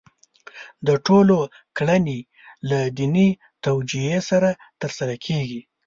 [0.87, 1.37] د ټولو
[1.77, 2.19] کړنې
[2.69, 3.29] له دیني
[3.65, 4.49] توجیه سره
[4.81, 5.61] ترسره کېږي.